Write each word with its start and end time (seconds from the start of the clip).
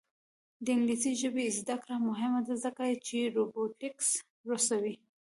د 0.65 0.67
انګلیسي 0.75 1.11
ژبې 1.21 1.45
زده 1.59 1.75
کړه 1.83 1.95
مهمه 2.09 2.41
ده 2.47 2.55
ځکه 2.65 2.83
چې 3.07 3.17
روبوټکس 3.35 4.09
رسوي. 4.49 4.95